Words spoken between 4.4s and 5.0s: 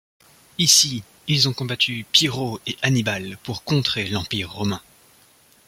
romain.